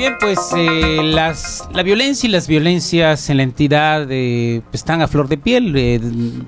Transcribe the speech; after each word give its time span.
bien, 0.00 0.16
pues 0.18 0.38
eh, 0.56 1.02
las, 1.04 1.68
la 1.74 1.82
violencia 1.82 2.26
y 2.26 2.30
las 2.30 2.48
violencias 2.48 3.28
en 3.28 3.36
la 3.36 3.42
entidad 3.42 4.06
eh, 4.10 4.62
están 4.72 5.02
a 5.02 5.08
flor 5.08 5.28
de 5.28 5.36
piel 5.36 5.76
eh, 5.76 6.00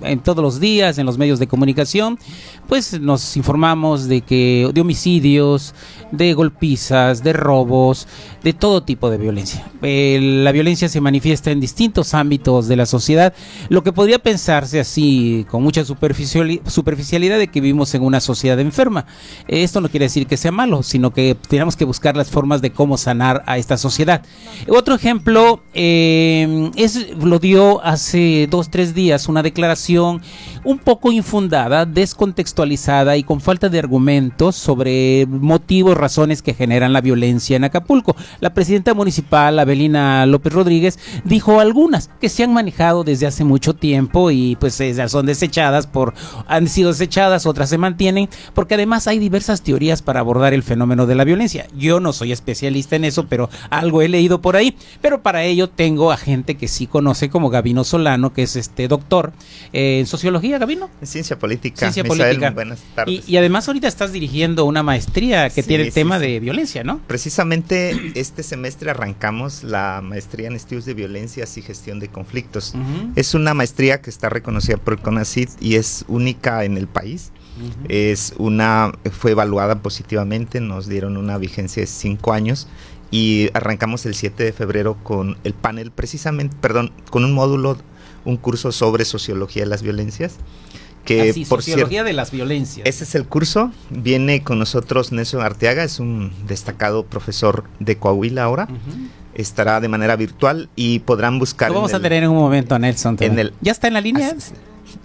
en 0.05 0.21
todos 0.21 0.43
los 0.43 0.59
días, 0.59 0.96
en 0.96 1.05
los 1.05 1.19
medios 1.19 1.39
de 1.39 1.46
comunicación. 1.46 2.19
Pues 2.67 2.99
nos 2.99 3.37
informamos 3.37 4.09
de 4.09 4.23
que 4.23 4.71
de 4.73 4.80
homicidios, 4.80 5.75
de 6.12 6.33
golpizas, 6.33 7.23
de 7.23 7.34
robos, 7.34 8.09
de 8.43 8.55
todo 8.55 8.84
tipo 8.84 9.11
de 9.11 9.19
violencia. 9.19 9.66
la 9.82 10.53
violencia 10.53 10.89
se 10.89 11.03
manifiesta 11.03 11.50
en 11.50 11.61
distintos 11.61 12.14
ámbitos 12.14 12.69
de 12.69 12.77
la 12.77 12.87
sociedad, 12.87 13.34
lo 13.69 13.82
que 13.82 13.93
podría 13.93 14.19
pensarse 14.19 14.80
así 14.80 15.45
con 15.50 15.62
mucha 15.62 15.84
superficialidad 15.84 17.39
de 17.39 17.48
que 17.48 17.61
vivimos 17.61 17.95
en 17.95 18.03
una 18.03 18.21
sociedad 18.21 18.59
enferma. 18.61 19.05
Esto 19.46 19.82
no 19.82 19.91
quiere 19.91 20.07
decir 20.07 20.27
que 20.27 20.39
sea 20.39 20.53
malo, 20.53 20.82
sino 20.82 21.12
que 21.12 21.37
tenemos 21.48 21.77
que 21.77 21.84
buscar 21.84 22.16
las 22.16 22.30
formas 22.30 22.62
de 22.62 22.73
cómo 22.73 22.97
sanar 22.97 23.41
a 23.46 23.59
esta 23.59 23.77
sociedad. 23.77 24.23
Otro 24.69 24.95
ejemplo 24.95 25.62
eh, 25.74 26.70
es 26.77 27.16
lo 27.16 27.38
dio 27.38 27.83
hace 27.84 28.46
dos 28.50 28.70
tres 28.70 28.95
días 28.95 29.28
una 29.28 29.42
declaración 29.42 30.23
un 30.64 30.78
poco 30.78 31.10
infundada, 31.10 31.86
descontextualizada 31.86 33.16
y 33.16 33.24
con 33.24 33.41
falta 33.41 33.69
de 33.69 33.78
argumentos 33.78 34.56
sobre 34.56 35.27
motivos, 35.27 35.97
razones 35.97 36.42
que 36.42 36.55
generan 36.55 36.92
la 36.92 37.00
violencia 37.00 37.56
en 37.56 37.64
Acapulco. 37.64 38.14
La 38.41 38.55
presidenta 38.55 38.95
municipal, 38.95 39.59
Abelina 39.59 40.24
López 40.27 40.52
Rodríguez, 40.52 40.98
dijo 41.24 41.61
algunas 41.61 42.11
que 42.20 42.28
se 42.28 42.45
han 42.45 42.52
manejado 42.52 43.05
desde 43.05 43.27
hace 43.27 43.45
mucho 43.45 43.74
tiempo 43.74 44.30
y 44.30 44.56
pues 44.56 44.80
son 45.09 45.27
desechadas 45.27 45.86
por, 45.86 46.14
han 46.47 46.69
sido 46.69 46.91
desechadas, 46.91 47.47
otras 47.47 47.69
se 47.69 47.78
mantienen, 47.78 48.28
porque 48.55 48.74
además 48.74 49.06
hay 49.06 49.19
diversas 49.19 49.62
teorías 49.62 50.02
para 50.02 50.20
abordar 50.20 50.55
el 50.55 50.62
fenómeno 50.62 51.06
de 51.06 51.14
la 51.14 51.24
violencia. 51.24 51.66
Yo 51.77 52.00
no 52.00 52.12
soy 52.12 52.33
especialista 52.33 52.97
en 52.97 53.05
eso, 53.05 53.27
pero 53.33 53.48
algo 53.70 54.02
he 54.02 54.11
leído 54.11 54.42
por 54.42 54.56
ahí. 54.56 54.77
Pero 55.00 55.22
para 55.22 55.42
ello 55.42 55.70
tengo 55.70 56.12
a 56.12 56.19
gente 56.19 56.58
que 56.58 56.69
sí 56.69 56.86
conoce 56.86 57.30
como 57.30 57.48
Gabino 57.48 57.83
Solano, 57.83 58.34
que 58.34 58.42
es 58.42 58.56
este 58.56 58.89
doctor 58.89 59.33
en 59.72 60.05
sociología 60.06 60.58
Gabino? 60.58 60.91
ciencia 61.02 61.39
política. 61.39 61.78
Ciencia 61.78 62.05
política. 62.05 62.50
Buenas 62.50 62.80
tardes. 62.94 63.27
Y, 63.27 63.39
además 63.39 63.66
ahorita 63.69 63.89
estás 63.89 64.12
dirigiendo 64.12 64.66
una 64.66 64.83
maestría 64.83 65.48
que 65.48 65.62
tiene 65.62 65.84
el 65.84 65.94
tema 65.94 66.19
de 66.19 66.41
violencia, 66.41 66.84
¿no? 66.84 67.00
Precisamente 67.06 68.12
este 68.16 68.42
semestre 68.42 68.91
arrancamos 68.91 69.64
la 69.64 70.02
maestría 70.02 70.48
en 70.48 70.55
estudios 70.55 70.84
de 70.84 70.92
violencias 70.92 71.56
y 71.56 71.62
gestión 71.62 72.00
de 72.00 72.08
conflictos. 72.08 72.74
Es 73.17 73.34
una 73.34 73.55
maestría 73.55 74.02
que 74.02 74.11
está 74.11 74.28
reconocida 74.28 74.77
por 74.77 74.92
el 74.92 75.00
CONACYT 75.00 75.48
y 75.58 75.77
es 75.77 76.05
única 76.06 76.64
en 76.64 76.77
el 76.77 76.86
país. 76.86 77.33
Es 77.89 78.34
una, 78.39 78.92
fue 79.11 79.30
evaluada 79.30 79.80
positivamente, 79.80 80.61
nos 80.61 80.86
dieron 80.86 81.17
una 81.17 81.39
vigencia 81.39 81.83
de 81.83 81.86
cinco 81.86 82.33
años 82.33 82.67
y 83.12 83.50
arrancamos 83.55 84.05
el 84.06 84.16
7 84.16 84.42
de 84.42 84.52
febrero 84.52 84.96
con 85.05 85.36
el 85.44 85.55
panel, 85.55 85.92
precisamente, 85.92 86.56
perdón, 86.60 86.91
con 87.10 87.24
un 87.24 87.32
módulo 87.32 87.77
un 88.24 88.36
curso 88.36 88.72
sobre 88.72 89.05
sociología 89.05 89.62
de 89.62 89.68
las 89.68 89.82
violencias. 89.82 90.36
Que 91.05 91.30
ah, 91.30 91.48
por 91.48 91.62
sociología 91.62 92.05
de 92.05 92.12
las 92.12 92.30
violencias. 92.30 92.86
Ese 92.86 93.05
es 93.05 93.14
el 93.16 93.27
curso. 93.27 93.72
Viene 93.90 94.42
con 94.42 94.58
nosotros 94.58 95.10
Nelson 95.12 95.42
Arteaga, 95.42 95.83
es 95.83 95.98
un 95.98 96.33
destacado 96.46 97.05
profesor 97.05 97.64
de 97.80 97.96
Coahuila 97.96 98.44
ahora. 98.44 98.68
Estará 99.34 99.80
de 99.80 99.88
manera 99.88 100.14
virtual 100.16 100.68
y 100.77 101.00
podrán 101.00 101.38
buscar. 101.38 101.70
Lo 101.70 101.77
vamos 101.77 101.94
a 101.94 102.00
tener 102.00 102.22
en 102.22 102.30
un 102.30 102.36
momento 102.36 102.74
a 102.74 102.78
Nelson. 102.78 103.16
En 103.20 103.38
el, 103.38 103.52
¿Ya 103.60 103.72
está 103.72 103.88
en 103.88 103.94
la 103.94 104.00
línea? 104.00 104.34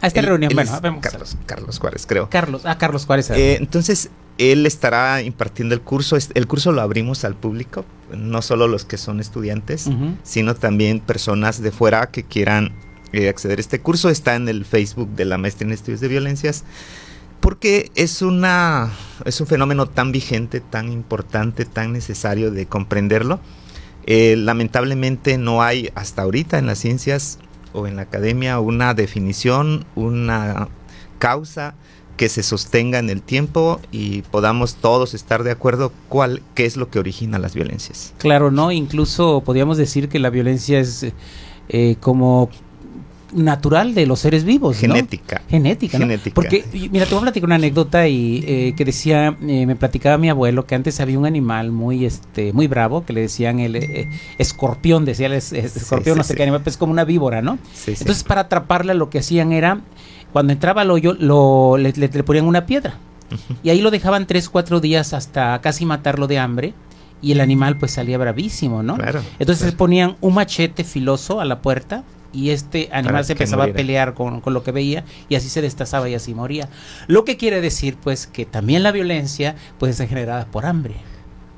a 0.01 0.07
esta 0.07 0.21
reunión. 0.21 0.51
Bueno, 0.53 0.79
vemos. 0.81 1.01
Carlos, 1.01 1.37
Carlos 1.45 1.79
Juárez, 1.79 2.05
creo. 2.05 2.29
Carlos, 2.29 2.61
ah, 2.65 2.77
Carlos 2.77 3.05
Juárez. 3.05 3.31
Eh, 3.31 3.57
entonces, 3.59 4.09
él 4.37 4.65
estará 4.65 5.21
impartiendo 5.21 5.73
el 5.73 5.81
curso. 5.81 6.17
El 6.33 6.47
curso 6.47 6.71
lo 6.71 6.81
abrimos 6.81 7.25
al 7.25 7.35
público, 7.35 7.85
no 8.15 8.41
solo 8.41 8.67
los 8.67 8.85
que 8.85 8.97
son 8.97 9.19
estudiantes, 9.19 9.89
sino 10.23 10.55
también 10.55 10.99
personas 10.99 11.61
de 11.61 11.71
fuera 11.71 12.09
que 12.11 12.23
quieran 12.23 12.73
eh, 13.13 13.29
acceder 13.29 13.59
a 13.59 13.61
este 13.61 13.79
curso. 13.79 14.09
Está 14.09 14.35
en 14.35 14.47
el 14.49 14.65
Facebook 14.65 15.09
de 15.09 15.25
la 15.25 15.37
maestría 15.37 15.67
en 15.67 15.73
estudios 15.73 16.01
de 16.01 16.07
violencias. 16.07 16.63
Porque 17.39 17.91
es 17.95 18.21
una 18.21 18.91
es 19.25 19.39
un 19.39 19.47
fenómeno 19.47 19.85
tan 19.87 20.11
vigente, 20.11 20.59
tan 20.59 20.91
importante, 20.91 21.65
tan 21.65 21.93
necesario 21.93 22.51
de 22.51 22.65
comprenderlo. 22.65 23.39
Eh, 24.05 24.35
lamentablemente 24.37 25.37
no 25.37 25.61
hay 25.61 25.89
hasta 25.93 26.23
ahorita 26.23 26.57
en 26.57 26.65
las 26.65 26.79
ciencias 26.79 27.39
o 27.73 27.87
en 27.87 27.97
la 27.97 28.03
academia 28.03 28.59
una 28.59 28.93
definición, 28.93 29.85
una 29.95 30.69
causa 31.19 31.75
que 32.17 32.29
se 32.29 32.43
sostenga 32.43 32.99
en 32.99 33.09
el 33.09 33.21
tiempo 33.21 33.79
y 33.91 34.23
podamos 34.23 34.75
todos 34.75 35.13
estar 35.13 35.43
de 35.43 35.51
acuerdo 35.51 35.91
cuál 36.09 36.41
qué 36.55 36.65
es 36.65 36.75
lo 36.75 36.89
que 36.89 36.99
origina 36.99 37.39
las 37.39 37.53
violencias. 37.53 38.13
Claro, 38.17 38.51
no, 38.51 38.71
incluso 38.71 39.41
podríamos 39.45 39.77
decir 39.77 40.09
que 40.09 40.19
la 40.19 40.29
violencia 40.29 40.79
es 40.79 41.05
eh, 41.69 41.95
como 41.99 42.49
natural 43.33 43.93
de 43.93 44.05
los 44.05 44.19
seres 44.19 44.43
vivos. 44.43 44.77
Genética. 44.77 45.41
Genética, 45.49 45.99
Porque, 46.33 46.63
mira, 46.91 47.05
te 47.05 47.11
voy 47.11 47.19
a 47.19 47.23
platicar 47.23 47.45
una 47.45 47.55
anécdota 47.55 48.07
y 48.07 48.43
eh, 48.47 48.73
que 48.75 48.85
decía, 48.85 49.37
eh, 49.41 49.65
me 49.65 49.75
platicaba 49.75 50.17
mi 50.17 50.29
abuelo 50.29 50.65
que 50.65 50.75
antes 50.75 50.99
había 50.99 51.19
un 51.19 51.25
animal 51.25 51.71
muy, 51.71 52.05
este, 52.05 52.53
muy 52.53 52.67
bravo 52.67 53.05
que 53.05 53.13
le 53.13 53.21
decían 53.21 53.59
el 53.59 53.75
eh, 53.75 54.09
escorpión, 54.37 55.05
decía 55.05 55.27
el 55.27 55.33
escorpión, 55.33 56.17
no 56.17 56.23
sé 56.23 56.35
qué 56.35 56.43
animal, 56.43 56.61
pues 56.63 56.77
como 56.77 56.91
una 56.91 57.03
víbora, 57.03 57.41
¿no? 57.41 57.57
Entonces, 57.85 58.23
para 58.23 58.41
atraparla, 58.41 58.93
lo 58.93 59.09
que 59.09 59.19
hacían 59.19 59.51
era, 59.51 59.81
cuando 60.37 60.53
entraba 60.53 60.83
al 60.83 60.91
hoyo, 60.91 61.15
lo, 61.19 61.77
le, 61.77 61.91
ponían 62.23 62.45
una 62.45 62.67
piedra. 62.67 62.93
Y 63.63 63.71
ahí 63.71 63.81
lo 63.81 63.89
dejaban 63.89 64.27
tres, 64.27 64.49
cuatro 64.49 64.79
días 64.79 65.15
hasta 65.15 65.59
casi 65.61 65.83
matarlo 65.83 66.27
de 66.27 66.37
hambre 66.37 66.75
y 67.23 67.31
el 67.31 67.41
animal 67.41 67.79
pues 67.79 67.93
salía 67.93 68.19
bravísimo, 68.19 68.83
¿no? 68.83 68.97
Claro, 68.97 69.23
Entonces 69.39 69.65
le 69.65 69.71
ponían 69.71 70.15
un 70.21 70.35
machete 70.35 70.83
filoso 70.83 71.39
a 71.41 71.45
la 71.45 71.63
puerta 71.63 72.03
y 72.31 72.51
este 72.51 72.87
animal 72.91 73.25
se 73.25 73.31
empezaba 73.31 73.63
a 73.63 73.69
pelear 73.69 74.13
con, 74.13 74.43
lo 74.45 74.61
que 74.61 74.71
veía 74.71 75.03
y 75.27 75.33
así 75.33 75.49
se 75.49 75.63
destazaba 75.63 76.07
y 76.07 76.13
así 76.13 76.35
moría. 76.35 76.69
Lo 77.07 77.25
que 77.25 77.35
quiere 77.35 77.59
decir 77.59 77.97
pues 77.99 78.27
que 78.27 78.45
también 78.45 78.83
la 78.83 78.91
violencia 78.91 79.55
puede 79.79 79.93
ser 79.93 80.07
generada 80.07 80.45
por 80.45 80.67
hambre. 80.67 80.97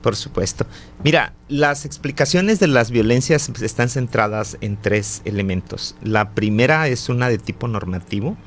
Por 0.02 0.16
supuesto. 0.16 0.66
Mira, 1.04 1.34
las 1.50 1.84
explicaciones 1.86 2.60
de 2.60 2.68
las 2.68 2.90
violencias 2.90 3.50
están 3.62 3.90
centradas 3.90 4.58
en 4.62 4.78
tres 4.78 5.22
elementos. 5.26 5.96
La 6.02 6.32
primera 6.32 6.88
es 6.88 7.10
una 7.10 7.28
de 7.28 7.38
tipo 7.38 7.68
normativo, 7.68 8.38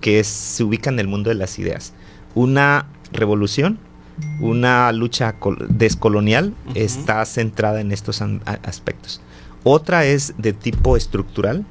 que 0.00 0.24
se 0.24 0.64
ubica 0.64 0.90
en 0.90 0.98
el 0.98 1.06
mundo 1.06 1.30
de 1.30 1.36
las 1.36 1.58
ideas. 1.58 1.92
Una 2.34 2.86
revolución, 3.12 3.78
una 4.40 4.90
lucha 4.92 5.36
descolonial 5.68 6.54
está 6.74 7.24
centrada 7.24 7.80
en 7.80 7.92
estos 7.92 8.20
aspectos. 8.64 9.20
Otra 9.62 10.04
es 10.04 10.34
de 10.38 10.52
tipo 10.52 10.96
estructural, 10.96 11.64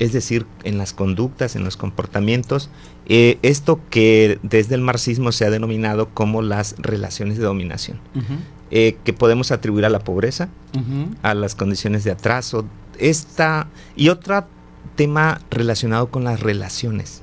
es 0.00 0.14
decir, 0.14 0.46
en 0.64 0.78
las 0.78 0.94
conductas, 0.94 1.54
en 1.54 1.62
los 1.62 1.76
comportamientos, 1.76 2.70
eh, 3.06 3.38
esto 3.42 3.78
que 3.90 4.40
desde 4.42 4.74
el 4.74 4.80
marxismo 4.80 5.30
se 5.30 5.44
ha 5.44 5.50
denominado 5.50 6.08
como 6.08 6.40
las 6.40 6.74
relaciones 6.78 7.36
de 7.36 7.44
dominación, 7.44 8.00
eh, 8.70 8.96
que 9.04 9.12
podemos 9.12 9.52
atribuir 9.52 9.84
a 9.84 9.90
la 9.90 10.00
pobreza, 10.00 10.48
a 11.22 11.34
las 11.34 11.54
condiciones 11.54 12.02
de 12.02 12.12
atraso, 12.12 12.64
esta 12.98 13.68
y 13.94 14.08
otro 14.08 14.46
tema 14.96 15.42
relacionado 15.50 16.10
con 16.10 16.24
las 16.24 16.40
relaciones. 16.40 17.20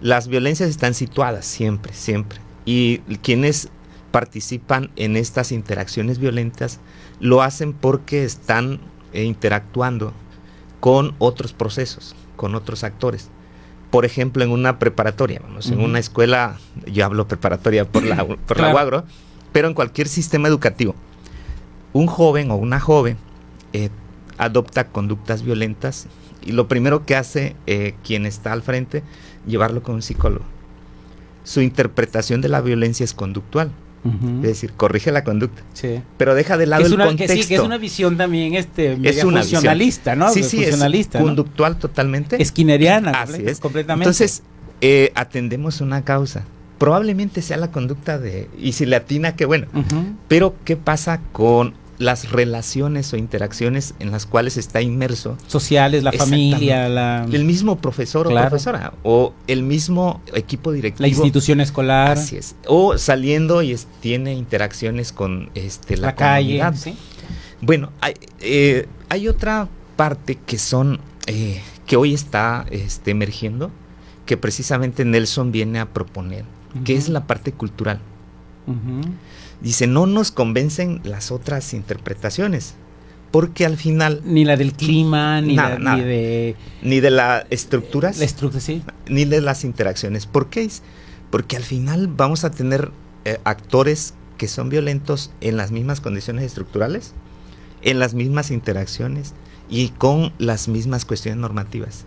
Las 0.00 0.26
violencias 0.26 0.68
están 0.68 0.94
situadas 0.94 1.46
siempre, 1.46 1.92
siempre, 1.92 2.40
y 2.64 2.98
quienes 3.22 3.68
participan 4.10 4.90
en 4.96 5.16
estas 5.16 5.52
interacciones 5.52 6.18
violentas 6.18 6.80
lo 7.20 7.42
hacen 7.42 7.72
porque 7.72 8.24
están 8.24 8.80
eh, 9.12 9.22
interactuando 9.22 10.12
con 10.80 11.14
otros 11.18 11.52
procesos, 11.52 12.14
con 12.36 12.54
otros 12.54 12.84
actores. 12.84 13.28
Por 13.90 14.04
ejemplo, 14.04 14.44
en 14.44 14.50
una 14.50 14.78
preparatoria, 14.78 15.40
vamos, 15.42 15.70
en 15.70 15.80
una 15.80 15.98
escuela, 15.98 16.58
yo 16.86 17.04
hablo 17.04 17.26
preparatoria 17.26 17.86
por 17.86 18.02
la, 18.04 18.26
por 18.46 18.60
la 18.60 18.74
UAGRO, 18.74 19.04
pero 19.52 19.68
en 19.68 19.74
cualquier 19.74 20.08
sistema 20.08 20.48
educativo, 20.48 20.94
un 21.92 22.06
joven 22.06 22.50
o 22.50 22.56
una 22.56 22.80
joven 22.80 23.16
eh, 23.72 23.88
adopta 24.36 24.88
conductas 24.88 25.42
violentas 25.42 26.06
y 26.42 26.52
lo 26.52 26.68
primero 26.68 27.06
que 27.06 27.16
hace 27.16 27.56
eh, 27.66 27.94
quien 28.04 28.26
está 28.26 28.52
al 28.52 28.62
frente, 28.62 29.02
llevarlo 29.46 29.82
con 29.82 29.96
un 29.96 30.02
psicólogo. 30.02 30.44
Su 31.44 31.62
interpretación 31.62 32.40
de 32.42 32.50
la 32.50 32.60
violencia 32.60 33.04
es 33.04 33.14
conductual 33.14 33.72
es 34.04 34.42
decir, 34.42 34.72
corrige 34.72 35.12
la 35.12 35.24
conducta. 35.24 35.62
Pero 36.16 36.34
deja 36.34 36.56
de 36.56 36.66
lado 36.66 36.86
el 36.86 36.96
contexto. 36.96 37.34
Que 37.34 37.42
sí, 37.42 37.48
que 37.48 37.54
es 37.56 37.60
una 37.60 37.78
visión 37.78 38.16
también 38.16 38.54
este, 38.54 38.98
es 39.02 39.24
una 39.24 39.42
funcionalista, 39.42 40.16
¿no? 40.16 40.32
Sí, 40.32 40.42
sí, 40.42 40.62
es 40.62 40.78
conductual 41.08 41.78
totalmente. 41.78 42.40
Esquineriana, 42.40 43.10
Así 43.10 43.42
es. 43.44 43.60
completamente. 43.60 44.04
Entonces, 44.04 44.42
eh, 44.80 45.12
atendemos 45.14 45.80
una 45.80 46.04
causa. 46.04 46.44
Probablemente 46.78 47.42
sea 47.42 47.56
la 47.56 47.72
conducta 47.72 48.18
de... 48.18 48.48
Y 48.56 48.72
si 48.72 48.86
le 48.86 48.94
atina, 48.94 49.34
qué 49.34 49.44
bueno. 49.44 49.66
Pero, 50.28 50.54
¿qué 50.64 50.76
pasa 50.76 51.20
con 51.32 51.74
las 51.98 52.30
relaciones 52.30 53.12
o 53.12 53.16
interacciones 53.16 53.94
en 53.98 54.10
las 54.10 54.26
cuales 54.26 54.56
está 54.56 54.80
inmerso. 54.80 55.36
Sociales, 55.46 56.02
la 56.02 56.12
familia, 56.12 56.88
la... 56.88 57.26
el 57.30 57.44
mismo 57.44 57.78
profesor 57.78 58.28
o 58.28 58.30
profesora, 58.30 58.92
o 59.02 59.34
el 59.46 59.62
mismo 59.62 60.22
equipo 60.34 60.72
directivo. 60.72 61.02
La 61.02 61.08
institución 61.08 61.60
escolar. 61.60 62.12
Así 62.12 62.36
es. 62.36 62.54
O 62.66 62.96
saliendo 62.98 63.62
y 63.62 63.76
tiene 64.00 64.34
interacciones 64.34 65.12
con 65.12 65.50
este, 65.54 65.96
la, 65.96 66.14
calle. 66.14 66.62
Bueno, 67.60 67.90
hay, 68.00 68.14
eh, 68.40 68.86
hay 69.08 69.28
otra 69.28 69.68
parte 69.96 70.38
que 70.46 70.58
son, 70.58 71.00
eh, 71.26 71.60
que 71.86 71.96
hoy 71.96 72.14
está 72.14 72.64
este, 72.70 73.10
emergiendo, 73.10 73.70
que 74.26 74.36
precisamente 74.36 75.04
Nelson 75.04 75.50
viene 75.50 75.80
a 75.80 75.86
proponer, 75.86 76.44
que 76.84 76.94
es 76.94 77.08
la 77.08 77.26
parte 77.26 77.50
cultural. 77.52 77.98
Dice, 79.60 79.86
no 79.86 80.06
nos 80.06 80.30
convencen 80.30 81.00
las 81.04 81.32
otras 81.32 81.74
interpretaciones, 81.74 82.74
porque 83.30 83.66
al 83.66 83.76
final... 83.76 84.22
Ni 84.24 84.44
la 84.44 84.56
del 84.56 84.72
clima, 84.72 85.40
ni, 85.40 85.56
la, 85.56 85.78
ni 85.78 86.00
de... 86.02 86.56
Ni 86.82 87.00
de 87.00 87.10
las 87.10 87.44
estructuras. 87.50 88.18
La 88.18 88.24
estructura, 88.24 88.60
sí. 88.60 88.82
Ni 89.08 89.24
de 89.24 89.40
las 89.40 89.64
interacciones. 89.64 90.26
¿Por 90.26 90.48
qué? 90.48 90.68
Porque 91.30 91.56
al 91.56 91.64
final 91.64 92.06
vamos 92.06 92.44
a 92.44 92.50
tener 92.50 92.92
eh, 93.24 93.38
actores 93.44 94.14
que 94.38 94.48
son 94.48 94.68
violentos 94.68 95.32
en 95.40 95.56
las 95.56 95.72
mismas 95.72 96.00
condiciones 96.00 96.44
estructurales, 96.44 97.12
en 97.82 97.98
las 97.98 98.14
mismas 98.14 98.50
interacciones 98.50 99.34
y 99.68 99.88
con 99.88 100.32
las 100.38 100.68
mismas 100.68 101.04
cuestiones 101.04 101.40
normativas. 101.40 102.06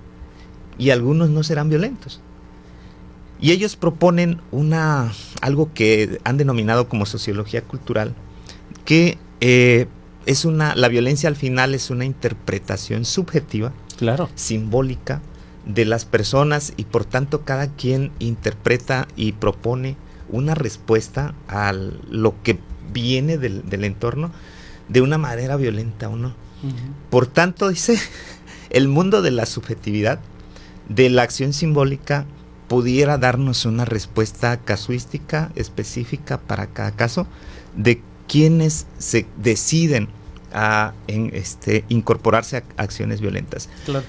Y 0.77 0.89
algunos 0.89 1.29
no 1.29 1.43
serán 1.43 1.69
violentos. 1.69 2.21
Y 3.41 3.51
ellos 3.51 3.75
proponen 3.75 4.39
una 4.51 5.11
algo 5.41 5.73
que 5.73 6.19
han 6.23 6.37
denominado 6.37 6.87
como 6.87 7.07
sociología 7.07 7.63
cultural, 7.63 8.13
que 8.85 9.17
eh, 9.41 9.87
es 10.27 10.45
una, 10.45 10.75
la 10.75 10.87
violencia 10.87 11.27
al 11.27 11.35
final 11.35 11.73
es 11.73 11.89
una 11.89 12.05
interpretación 12.05 13.03
subjetiva, 13.03 13.73
claro. 13.97 14.29
simbólica 14.35 15.21
de 15.65 15.85
las 15.85 16.05
personas 16.05 16.73
y 16.77 16.85
por 16.85 17.05
tanto 17.05 17.41
cada 17.41 17.67
quien 17.67 18.11
interpreta 18.19 19.07
y 19.15 19.31
propone 19.33 19.97
una 20.29 20.55
respuesta 20.55 21.33
a 21.47 21.73
lo 21.73 22.41
que 22.43 22.59
viene 22.93 23.37
del, 23.37 23.83
entorno 23.83 24.31
de 24.87 25.01
una 25.01 25.17
manera 25.17 25.55
violenta 25.55 26.09
o 26.09 26.15
no. 26.15 26.33
Por 27.09 27.25
tanto, 27.25 27.69
dice, 27.69 27.99
el 28.69 28.87
mundo 28.87 29.21
de 29.21 29.31
la 29.31 29.47
subjetividad, 29.47 30.19
de 30.89 31.09
la 31.09 31.23
acción 31.23 31.53
simbólica, 31.53 32.25
pudiera 32.71 33.17
darnos 33.17 33.65
una 33.65 33.83
respuesta 33.83 34.55
casuística 34.55 35.51
específica 35.55 36.39
para 36.39 36.67
cada 36.67 36.91
caso 36.91 37.27
de 37.75 38.01
quienes 38.29 38.87
se 38.97 39.25
deciden 39.35 40.07
a 40.53 40.93
en, 41.07 41.31
este, 41.33 41.83
incorporarse 41.89 42.55
a 42.55 42.63
acciones 42.77 43.19
violentas. 43.19 43.67
Claro. 43.83 44.05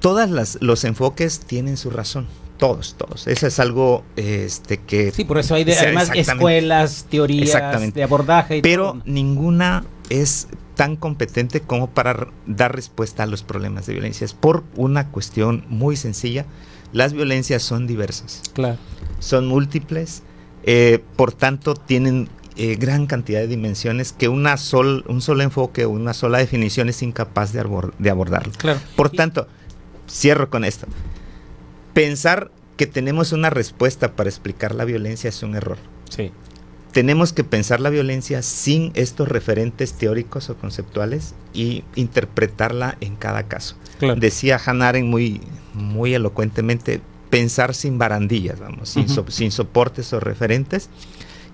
Todos 0.00 0.56
los 0.62 0.84
enfoques 0.84 1.40
tienen 1.40 1.76
su 1.76 1.90
razón. 1.90 2.26
Todos, 2.56 2.94
todos. 2.96 3.26
Eso 3.26 3.46
es 3.46 3.60
algo 3.60 4.02
este, 4.16 4.78
que... 4.78 5.12
Sí, 5.12 5.26
por 5.26 5.36
eso 5.36 5.54
hay 5.54 5.70
además 5.70 6.10
escuelas, 6.14 7.04
teorías 7.10 7.92
de 7.92 8.02
abordaje. 8.02 8.62
Pero 8.62 9.02
ninguna 9.04 9.84
es 10.08 10.48
tan 10.74 10.96
competente 10.96 11.60
como 11.60 11.90
para 11.90 12.28
dar 12.46 12.74
respuesta 12.74 13.24
a 13.24 13.26
los 13.26 13.42
problemas 13.42 13.84
de 13.84 13.92
violencia. 13.92 14.24
Es 14.24 14.32
por 14.32 14.64
una 14.74 15.08
cuestión 15.08 15.66
muy 15.68 15.96
sencilla. 15.96 16.46
Las 16.92 17.12
violencias 17.12 17.62
son 17.62 17.86
diversas. 17.86 18.42
Claro. 18.52 18.78
Son 19.18 19.46
múltiples. 19.46 20.22
Eh, 20.64 21.02
por 21.16 21.32
tanto, 21.32 21.74
tienen 21.74 22.28
eh, 22.56 22.76
gran 22.76 23.06
cantidad 23.06 23.40
de 23.40 23.46
dimensiones 23.46 24.12
que 24.12 24.28
una 24.28 24.56
sol, 24.56 25.04
un 25.08 25.20
solo 25.20 25.42
enfoque 25.42 25.84
o 25.84 25.90
una 25.90 26.14
sola 26.14 26.38
definición 26.38 26.88
es 26.88 27.02
incapaz 27.02 27.52
de, 27.52 27.64
de 27.98 28.10
abordarlo. 28.10 28.52
Claro. 28.58 28.80
Por 28.96 29.10
tanto, 29.10 29.46
cierro 30.08 30.50
con 30.50 30.64
esto. 30.64 30.86
Pensar 31.94 32.50
que 32.76 32.86
tenemos 32.86 33.32
una 33.32 33.50
respuesta 33.50 34.12
para 34.16 34.28
explicar 34.28 34.74
la 34.74 34.84
violencia 34.84 35.28
es 35.28 35.42
un 35.42 35.54
error. 35.54 35.78
Sí. 36.08 36.32
Tenemos 36.92 37.32
que 37.32 37.44
pensar 37.44 37.80
la 37.80 37.90
violencia 37.90 38.42
sin 38.42 38.90
estos 38.94 39.28
referentes 39.28 39.92
teóricos 39.92 40.50
o 40.50 40.56
conceptuales 40.56 41.34
y 41.54 41.84
interpretarla 41.94 42.96
en 43.00 43.16
cada 43.16 43.44
caso. 43.44 43.76
Decía 44.16 44.60
Hanaren 44.64 45.08
muy, 45.08 45.40
muy 45.74 46.14
elocuentemente, 46.14 47.00
pensar 47.28 47.74
sin 47.74 47.98
barandillas, 47.98 48.58
vamos, 48.58 48.88
sin, 48.88 49.06
sin 49.28 49.52
soportes 49.52 50.12
o 50.12 50.20
referentes 50.20 50.88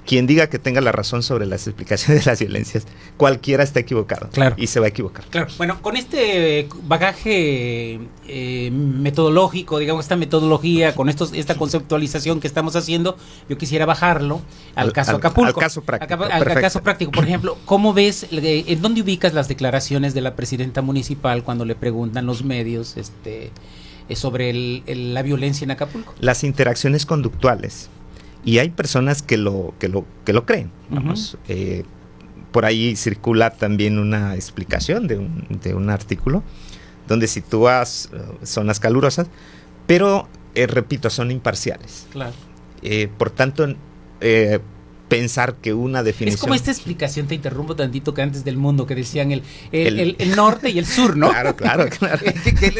quien 0.06 0.26
diga 0.26 0.46
que 0.48 0.58
tenga 0.58 0.80
la 0.80 0.92
razón 0.92 1.22
sobre 1.22 1.44
las 1.46 1.66
explicaciones 1.66 2.24
de 2.24 2.30
las 2.30 2.38
violencias, 2.38 2.86
cualquiera 3.16 3.62
está 3.62 3.80
equivocado. 3.80 4.28
Claro. 4.30 4.54
Y 4.56 4.68
se 4.68 4.80
va 4.80 4.86
a 4.86 4.88
equivocar. 4.88 5.24
Claro. 5.26 5.48
Bueno, 5.58 5.82
con 5.82 5.96
este 5.96 6.68
bagaje 6.84 8.00
eh, 8.28 8.70
metodológico, 8.70 9.78
digamos, 9.78 10.04
esta 10.04 10.16
metodología, 10.16 10.94
con 10.94 11.08
estos, 11.08 11.32
esta 11.32 11.56
conceptualización 11.56 12.40
que 12.40 12.46
estamos 12.46 12.76
haciendo, 12.76 13.16
yo 13.48 13.58
quisiera 13.58 13.84
bajarlo 13.84 14.40
al, 14.74 14.92
caso 14.92 15.16
Acapulco. 15.16 15.60
Al 15.60 15.64
caso 15.64 15.82
práctico. 15.82 16.24
Al, 16.24 16.44
caso 16.44 16.82
práctico. 16.82 17.10
Por 17.10 17.24
ejemplo, 17.24 17.58
¿cómo 17.64 17.92
ves, 17.92 18.26
eh, 18.30 18.64
en 18.68 18.80
dónde 18.80 19.02
ubicas 19.02 19.34
las 19.34 19.48
declaraciones 19.48 20.14
de 20.14 20.20
la 20.20 20.36
presidenta 20.36 20.80
municipal 20.82 21.42
cuando 21.42 21.64
le 21.64 21.74
preguntan 21.74 22.26
los 22.26 22.44
medios 22.44 22.96
este, 22.96 23.50
eh, 24.08 24.16
sobre 24.16 24.82
la 24.86 25.22
violencia 25.22 25.64
en 25.64 25.72
Acapulco? 25.72 26.14
Las 26.20 26.44
interacciones 26.44 27.06
conductuales 27.06 27.90
y 28.46 28.60
hay 28.60 28.70
personas 28.70 29.22
que 29.22 29.36
lo, 29.36 29.74
que 29.80 29.88
lo, 29.88 30.06
que 30.24 30.32
lo 30.32 30.46
creen. 30.46 30.70
Eh, 31.48 31.84
por 32.52 32.64
ahí 32.64 32.94
circula 32.94 33.50
también 33.50 33.98
una 33.98 34.36
explicación 34.36 35.08
de 35.08 35.18
un, 35.18 35.44
de 35.62 35.74
un 35.74 35.90
artículo 35.90 36.44
donde 37.08 37.26
sitúas 37.26 38.08
uh, 38.12 38.46
zonas 38.46 38.78
calurosas, 38.78 39.26
pero 39.88 40.28
eh, 40.54 40.68
repito, 40.68 41.10
son 41.10 41.32
imparciales. 41.32 42.06
Claro. 42.12 42.32
por 43.18 43.30
tanto, 43.30 43.74
pensar 45.08 45.54
que 45.56 45.72
una 45.72 46.02
definición. 46.02 46.36
Es 46.36 46.40
como 46.40 46.54
esta 46.54 46.70
explicación, 46.70 47.26
te 47.26 47.34
interrumpo 47.34 47.76
tantito, 47.76 48.14
que 48.14 48.22
antes 48.22 48.44
del 48.44 48.56
mundo, 48.56 48.86
que 48.86 48.94
decían 48.94 49.32
el, 49.32 49.42
el, 49.72 50.16
el, 50.18 50.36
norte 50.36 50.70
y 50.70 50.78
el 50.78 50.86
sur, 50.86 51.16
¿no? 51.16 51.30
Claro, 51.30 51.56
claro, 51.56 51.86
claro. 51.98 52.22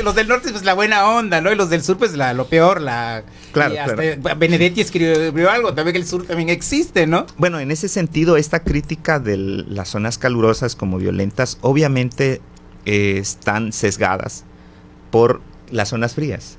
los 0.02 0.14
del 0.14 0.28
norte, 0.28 0.50
pues 0.50 0.64
la 0.64 0.75
buena 0.75 1.08
onda, 1.08 1.40
¿no? 1.40 1.52
Y 1.52 1.56
los 1.56 1.70
del 1.70 1.82
sur, 1.82 1.99
pues 1.99 2.14
la, 2.14 2.34
lo 2.34 2.46
peor, 2.49 2.81
la. 2.81 3.23
Claro, 3.52 3.75
claro. 3.75 4.37
Benedetti 4.37 4.81
escribió, 4.81 5.50
algo, 5.50 5.73
también 5.75 5.94
que 5.94 6.00
el 6.00 6.06
sur 6.06 6.26
también 6.26 6.49
existe, 6.49 7.06
¿no? 7.06 7.26
Bueno, 7.38 7.61
en 7.61 7.70
ese 7.70 7.88
sentido, 7.88 8.37
esta 8.37 8.61
crítica 8.61 9.20
de 9.20 9.37
las 9.37 9.88
zonas 9.88 10.19
calurosas 10.19 10.76
como 10.76 10.99
violentas, 10.99 11.58
obviamente 11.61 12.40
eh, 12.84 13.19
están 13.19 13.73
sesgadas 13.73 14.44
por 15.11 15.40
las 15.70 15.88
zonas 15.88 16.14
frías 16.14 16.58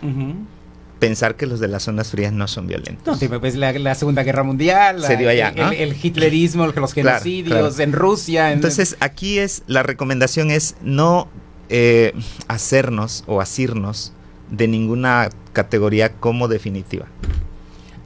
pensar 0.99 1.35
que 1.35 1.45
los 1.45 1.59
de 1.59 1.67
las 1.67 1.83
zonas 1.83 2.11
frías 2.11 2.33
no 2.33 2.47
son 2.47 2.67
violentos. 2.67 3.05
No, 3.05 3.15
sí, 3.15 3.27
pues 3.27 3.55
la, 3.55 3.95
Segunda 3.95 4.23
Guerra 4.23 4.43
Mundial, 4.43 5.03
Se 5.03 5.17
dio 5.17 5.29
allá, 5.29 5.49
el, 5.49 5.95
hitlerismo, 5.95 6.67
los 6.67 6.93
genocidios 6.93 7.79
en 7.79 7.93
Rusia. 7.93 8.51
Entonces, 8.51 8.97
aquí 8.99 9.39
es, 9.39 9.63
la 9.67 9.83
recomendación 9.83 10.51
es 10.51 10.75
no 10.81 11.27
eh, 11.69 12.13
hacernos 12.47 13.23
o 13.27 13.41
asirnos 13.41 14.13
de 14.49 14.67
ninguna 14.67 15.29
categoría 15.53 16.13
como 16.13 16.47
definitiva. 16.47 17.05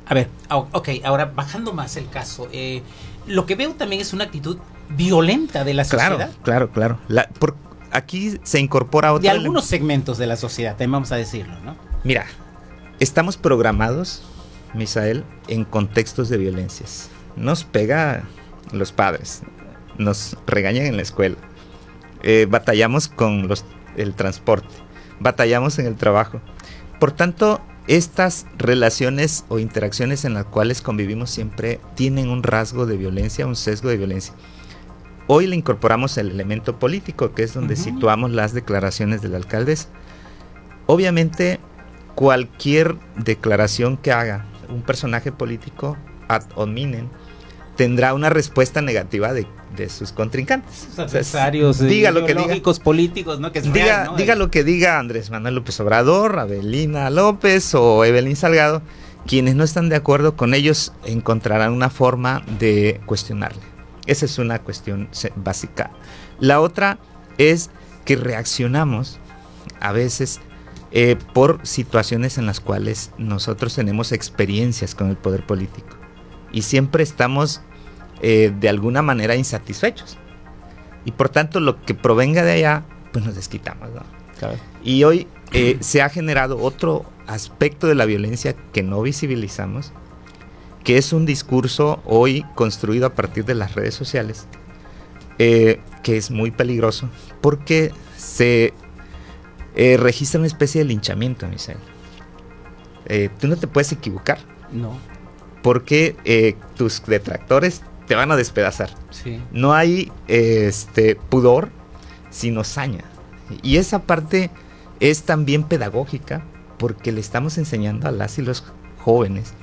A 0.05 0.13
ver, 0.13 0.27
ok, 0.49 0.89
ahora 1.03 1.31
bajando 1.33 1.71
más 1.71 1.95
el 1.95 2.09
caso, 2.09 2.49
eh, 2.51 2.81
lo 3.27 3.45
que 3.45 3.55
veo 3.55 3.73
también 3.75 4.01
es 4.01 4.13
una 4.13 4.25
actitud 4.25 4.57
violenta 4.89 5.63
de 5.63 5.73
la 5.73 5.85
sociedad. 5.85 6.31
Claro, 6.43 6.71
claro, 6.71 6.99
claro. 7.07 7.29
por, 7.39 7.55
aquí 7.91 8.37
se 8.43 8.59
incorpora 8.59 9.13
otro... 9.13 9.21
De 9.21 9.29
algunos 9.29 9.65
segmentos 9.65 10.17
de 10.17 10.27
la 10.27 10.35
sociedad, 10.35 10.71
también 10.71 10.91
vamos 10.91 11.11
a 11.11 11.15
decirlo, 11.15 11.59
¿no? 11.61 11.75
Mira, 12.03 12.25
Estamos 13.01 13.35
programados, 13.35 14.21
Misael, 14.75 15.23
en 15.47 15.65
contextos 15.65 16.29
de 16.29 16.37
violencias. 16.37 17.09
Nos 17.35 17.63
pega 17.63 18.25
los 18.73 18.91
padres, 18.91 19.41
nos 19.97 20.37
regañan 20.45 20.85
en 20.85 20.97
la 20.97 21.01
escuela, 21.01 21.35
eh, 22.21 22.45
batallamos 22.47 23.07
con 23.07 23.47
los, 23.47 23.65
el 23.97 24.13
transporte, 24.13 24.67
batallamos 25.19 25.79
en 25.79 25.87
el 25.87 25.95
trabajo. 25.95 26.41
Por 26.99 27.11
tanto, 27.11 27.59
estas 27.87 28.45
relaciones 28.59 29.45
o 29.49 29.57
interacciones 29.57 30.23
en 30.23 30.35
las 30.35 30.45
cuales 30.45 30.83
convivimos 30.83 31.31
siempre 31.31 31.79
tienen 31.95 32.29
un 32.29 32.43
rasgo 32.43 32.85
de 32.85 32.97
violencia, 32.97 33.47
un 33.47 33.55
sesgo 33.55 33.89
de 33.89 33.97
violencia. 33.97 34.35
Hoy 35.25 35.47
le 35.47 35.55
incorporamos 35.55 36.19
el 36.19 36.29
elemento 36.29 36.77
político, 36.77 37.33
que 37.33 37.41
es 37.41 37.55
donde 37.55 37.77
situamos 37.77 38.29
las 38.29 38.53
declaraciones 38.53 39.23
del 39.23 39.33
alcaldes. 39.33 39.89
Obviamente 40.85 41.59
cualquier 42.15 42.97
declaración 43.15 43.97
que 43.97 44.11
haga 44.11 44.45
un 44.69 44.81
personaje 44.81 45.31
político 45.31 45.97
ad 46.27 46.43
hominem 46.55 47.09
tendrá 47.75 48.13
una 48.13 48.29
respuesta 48.29 48.81
negativa 48.81 49.33
de, 49.33 49.47
sus 49.89 50.11
contrincantes. 50.11 50.87
Sus 50.89 50.99
adversarios, 50.99 51.79
diga 51.79 52.11
lo 52.11 52.25
que 52.25 52.35
diga, 52.35 52.55
políticos, 52.83 53.39
¿no? 53.39 53.51
Que 53.51 53.61
diga, 53.61 54.13
diga 54.15 54.35
lo 54.35 54.51
que 54.51 54.63
diga 54.63 54.99
Andrés 54.99 55.31
Manuel 55.31 55.55
López 55.55 55.79
Obrador, 55.79 56.37
Abelina 56.37 57.09
López 57.09 57.73
o 57.73 58.05
Evelyn 58.05 58.35
Salgado, 58.35 58.83
quienes 59.25 59.55
no 59.55 59.63
están 59.63 59.89
de 59.89 59.95
acuerdo 59.95 60.35
con 60.35 60.53
ellos 60.53 60.93
encontrarán 61.05 61.73
una 61.73 61.89
forma 61.89 62.43
de 62.59 63.01
cuestionarle. 63.07 63.61
Esa 64.05 64.25
es 64.25 64.37
una 64.37 64.59
cuestión 64.59 65.09
básica. 65.35 65.91
La 66.39 66.59
otra 66.59 66.99
es 67.39 67.71
que 68.05 68.15
reaccionamos 68.15 69.19
a 69.79 69.91
veces 69.91 70.39
eh, 70.91 71.17
por 71.33 71.65
situaciones 71.65 72.37
en 72.37 72.45
las 72.45 72.59
cuales 72.59 73.11
nosotros 73.17 73.75
tenemos 73.75 74.11
experiencias 74.11 74.95
con 74.95 75.09
el 75.09 75.17
poder 75.17 75.45
político 75.45 75.97
y 76.51 76.63
siempre 76.63 77.03
estamos 77.03 77.61
eh, 78.21 78.53
de 78.59 78.69
alguna 78.69 79.01
manera 79.01 79.35
insatisfechos. 79.35 80.17
Y 81.05 81.11
por 81.11 81.29
tanto, 81.29 81.59
lo 81.59 81.81
que 81.81 81.95
provenga 81.95 82.43
de 82.43 82.51
allá, 82.51 82.83
pues 83.11 83.25
nos 83.25 83.35
desquitamos, 83.35 83.89
¿no? 83.91 84.03
Y 84.83 85.03
hoy 85.03 85.27
eh, 85.53 85.77
se 85.81 86.01
ha 86.01 86.09
generado 86.09 86.59
otro 86.59 87.05
aspecto 87.27 87.87
de 87.87 87.95
la 87.95 88.05
violencia 88.05 88.55
que 88.73 88.83
no 88.83 89.01
visibilizamos, 89.01 89.91
que 90.83 90.97
es 90.97 91.13
un 91.13 91.25
discurso 91.25 92.01
hoy 92.05 92.45
construido 92.55 93.05
a 93.05 93.13
partir 93.13 93.45
de 93.45 93.55
las 93.55 93.75
redes 93.75 93.93
sociales, 93.93 94.47
eh, 95.37 95.79
que 96.03 96.17
es 96.17 96.31
muy 96.31 96.51
peligroso, 96.51 97.09
porque 97.39 97.91
se 98.17 98.73
eh, 99.75 99.97
registra 99.97 100.39
una 100.39 100.47
especie 100.47 100.79
de 100.81 100.85
linchamiento, 100.85 101.47
Misael. 101.47 101.79
tú 103.39 103.47
no 103.47 103.55
te 103.55 103.67
puedes 103.67 103.91
equivocar. 103.91 104.39
No. 104.71 104.97
Porque 105.61 106.55
tus 106.75 107.05
detractores 107.05 107.81
te 108.07 108.15
van 108.15 108.31
a 108.31 108.35
despedazar. 108.35 108.89
No 109.51 109.73
hay 109.73 110.11
este 110.27 111.15
pudor, 111.15 111.69
sino 112.29 112.63
saña. 112.63 113.03
Y 113.61 113.77
esa 113.77 113.99
parte 114.03 114.49
es 114.99 115.23
también 115.23 115.63
pedagógica 115.63 116.43
porque 116.77 117.11
le 117.11 117.19
estamos 117.19 117.57
enseñando 117.57 118.07
a 118.07 118.11
las 118.11 118.39
y 118.39 118.41
los 118.41 118.63
jóvenes, 118.97 119.53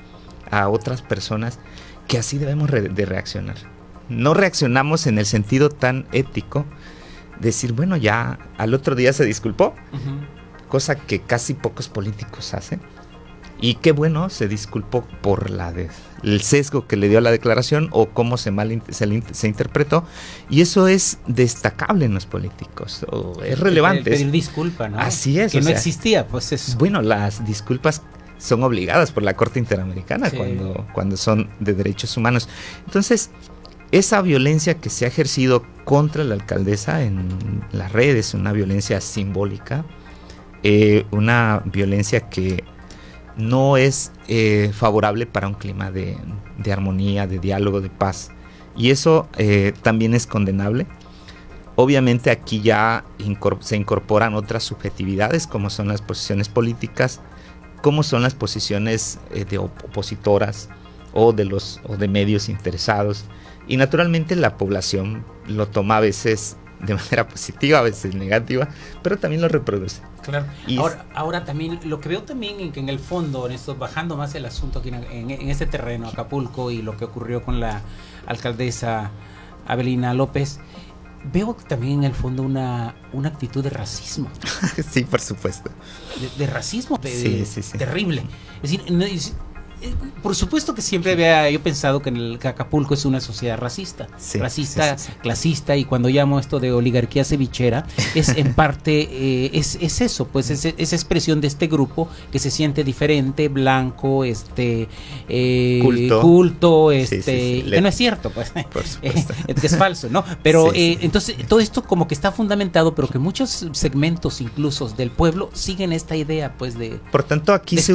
a 0.50 0.68
otras 0.68 1.02
personas, 1.02 1.58
que 2.06 2.18
así 2.18 2.38
debemos 2.38 2.70
de 2.70 3.04
reaccionar. 3.04 3.56
No 4.08 4.34
reaccionamos 4.34 5.06
en 5.06 5.18
el 5.18 5.26
sentido 5.26 5.68
tan 5.68 6.06
ético, 6.12 6.64
decir, 7.40 7.72
bueno, 7.72 7.96
ya 7.96 8.38
al 8.56 8.74
otro 8.74 8.94
día 8.94 9.12
se 9.12 9.24
disculpó, 9.24 9.74
cosa 10.68 10.96
que 10.96 11.20
casi 11.20 11.54
pocos 11.54 11.88
políticos 11.88 12.54
hacen. 12.54 12.80
Y 13.60 13.74
qué 13.74 13.90
bueno, 13.90 14.30
se 14.30 14.46
disculpó 14.46 15.04
por 15.20 15.50
la 15.50 15.74
el 16.22 16.42
sesgo 16.42 16.86
que 16.86 16.96
le 16.96 17.08
dio 17.08 17.18
a 17.18 17.20
la 17.20 17.30
declaración 17.30 17.88
o 17.92 18.10
cómo 18.10 18.36
se 18.36 18.50
mal 18.50 18.82
se, 18.90 19.46
interpretó. 19.48 20.04
Y 20.48 20.60
eso 20.60 20.86
es 20.86 21.18
destacable 21.26 22.04
en 22.04 22.14
los 22.14 22.26
políticos, 22.26 23.04
es 23.44 23.58
relevante. 23.58 24.10
Pedir 24.10 24.30
disculpa, 24.30 24.88
¿no? 24.88 24.98
Así 24.98 25.40
es. 25.40 25.52
Que 25.52 25.60
no 25.60 25.70
existía, 25.70 26.28
pues 26.28 26.52
es. 26.52 26.76
Bueno, 26.76 27.02
las 27.02 27.44
disculpas 27.44 28.02
son 28.38 28.62
obligadas 28.62 29.10
por 29.10 29.24
la 29.24 29.34
Corte 29.34 29.58
Interamericana 29.58 30.30
cuando, 30.30 30.86
cuando 30.92 31.16
son 31.16 31.48
de 31.58 31.74
derechos 31.74 32.16
humanos. 32.16 32.48
Entonces, 32.86 33.30
esa 33.92 34.20
violencia 34.20 34.74
que 34.74 34.90
se 34.90 35.04
ha 35.04 35.08
ejercido 35.08 35.64
contra 35.84 36.24
la 36.24 36.34
alcaldesa 36.34 37.02
en 37.02 37.64
las 37.72 37.92
redes, 37.92 38.34
una 38.34 38.52
violencia 38.52 39.00
simbólica, 39.00 39.84
eh, 40.62 41.06
una 41.10 41.62
violencia 41.64 42.28
que 42.28 42.64
no 43.36 43.76
es 43.76 44.12
eh, 44.26 44.70
favorable 44.74 45.24
para 45.26 45.48
un 45.48 45.54
clima 45.54 45.90
de, 45.90 46.18
armonía, 46.70 47.26
de 47.26 47.38
diálogo, 47.38 47.80
de 47.80 47.88
paz. 47.88 48.30
Y 48.76 48.90
eso 48.90 49.28
eh, 49.38 49.72
también 49.82 50.14
es 50.14 50.26
condenable. 50.26 50.86
Obviamente 51.76 52.30
aquí 52.30 52.60
ya 52.60 53.04
se 53.60 53.76
incorporan 53.76 54.34
otras 54.34 54.64
subjetividades 54.64 55.46
como 55.46 55.70
son 55.70 55.88
las 55.88 56.02
posiciones 56.02 56.48
políticas, 56.48 57.20
como 57.82 58.02
son 58.02 58.22
las 58.22 58.34
posiciones 58.34 59.20
de 59.48 59.58
opositoras 59.58 60.68
o 61.12 61.32
de 61.32 61.44
los 61.44 61.80
o 61.84 61.96
de 61.96 62.08
medios 62.08 62.48
interesados 62.48 63.24
y 63.68 63.76
naturalmente 63.76 64.34
la 64.34 64.56
población 64.56 65.24
lo 65.46 65.68
toma 65.68 65.98
a 65.98 66.00
veces 66.00 66.56
de 66.80 66.94
manera 66.94 67.28
positiva, 67.28 67.78
a 67.78 67.82
veces 67.82 68.14
negativa, 68.14 68.68
pero 69.02 69.18
también 69.18 69.42
lo 69.42 69.48
reproduce. 69.48 70.00
Claro. 70.22 70.46
Y 70.66 70.78
ahora, 70.78 71.06
ahora 71.14 71.44
también, 71.44 71.80
lo 71.84 72.00
que 72.00 72.08
veo 72.08 72.22
también 72.22 72.60
en 72.60 72.72
que 72.72 72.80
en 72.80 72.88
el 72.88 72.98
fondo, 72.98 73.46
en 73.46 73.52
esto, 73.52 73.74
bajando 73.74 74.16
más 74.16 74.34
el 74.34 74.44
asunto 74.44 74.80
aquí 74.80 74.90
en, 74.90 75.30
este 75.30 75.66
terreno, 75.66 76.08
Acapulco, 76.08 76.70
y 76.70 76.82
lo 76.82 76.96
que 76.96 77.04
ocurrió 77.04 77.42
con 77.42 77.60
la 77.60 77.82
alcaldesa 78.26 79.10
Abelina 79.66 80.14
López, 80.14 80.60
veo 81.32 81.54
también 81.54 82.00
en 82.00 82.04
el 82.04 82.14
fondo 82.14 82.42
una, 82.42 82.94
una 83.12 83.28
actitud 83.28 83.64
de 83.64 83.70
racismo. 83.70 84.30
sí, 84.90 85.04
por 85.04 85.20
supuesto. 85.20 85.70
De, 86.36 86.46
racismo 86.46 86.98
sí, 87.02 87.44
sí, 87.44 87.62
sí. 87.62 87.78
terrible. 87.78 88.22
Es 88.62 88.70
decir, 88.70 88.84
eh, 88.86 89.18
por 90.22 90.34
supuesto 90.34 90.74
que 90.74 90.82
siempre 90.82 91.12
había 91.12 91.48
yo 91.50 91.60
pensado 91.60 92.02
que, 92.02 92.08
en 92.08 92.16
el, 92.16 92.38
Acapulco 92.42 92.94
es 92.94 93.04
una 93.04 93.20
sociedad 93.20 93.58
racista, 93.58 94.08
racista, 94.34 94.96
clasista, 95.22 95.76
y 95.76 95.84
cuando 95.84 96.08
llamo 96.08 96.40
esto 96.40 96.58
de 96.58 96.72
oligarquía 96.72 97.24
cevichera, 97.24 97.86
es 98.14 98.30
en 98.30 98.54
parte, 98.58 99.08
eh, 99.10 99.50
es, 99.52 99.76
eso, 100.00 100.26
pues 100.26 100.50
es, 100.50 100.64
esa 100.64 100.96
expresión 100.96 101.40
de 101.40 101.46
este 101.46 101.66
grupo 101.68 102.08
que 102.32 102.38
se 102.38 102.50
siente 102.50 102.82
diferente, 102.82 103.48
blanco, 103.48 104.24
este 104.24 104.88
eh, 105.28 106.08
culto, 106.20 106.90
este, 106.90 107.62
que 107.62 107.80
no 107.80 107.88
es 107.88 107.94
cierto, 107.94 108.30
pues, 108.30 108.52
que 109.02 109.66
es 109.66 109.76
falso, 109.76 110.08
¿no? 110.10 110.24
Pero 110.42 110.72
entonces 110.74 111.36
todo 111.46 111.60
esto 111.60 111.84
como 111.84 112.08
que 112.08 112.14
está 112.14 112.32
fundamentado, 112.32 112.94
pero 112.94 113.08
que 113.08 113.18
muchos 113.18 113.68
segmentos 113.72 114.40
incluso 114.40 114.88
del 114.88 115.10
pueblo 115.10 115.50
siguen 115.52 115.92
esta 115.92 116.16
idea, 116.16 116.54
pues, 116.58 116.78
de 116.78 116.98
Por 117.12 117.22
tanto, 117.22 117.52
aquí, 117.52 117.78
se, 117.78 117.94